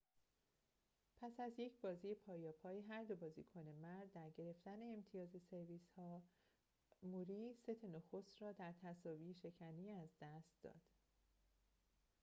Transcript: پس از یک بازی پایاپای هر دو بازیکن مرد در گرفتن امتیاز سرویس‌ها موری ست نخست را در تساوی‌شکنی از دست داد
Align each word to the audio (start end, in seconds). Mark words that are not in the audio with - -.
پس 1.21 1.39
از 1.39 1.59
یک 1.59 1.79
بازی 1.81 2.15
پایاپای 2.15 2.79
هر 2.81 3.03
دو 3.03 3.15
بازیکن 3.15 3.67
مرد 3.81 4.11
در 4.11 4.29
گرفتن 4.29 4.77
امتیاز 4.83 5.29
سرویس‌ها 5.51 6.21
موری 7.03 7.53
ست 7.53 7.83
نخست 7.83 8.41
را 8.41 8.51
در 8.51 8.71
تساوی‌شکنی 8.83 9.91
از 9.91 10.09
دست 10.21 10.61
داد 10.63 10.81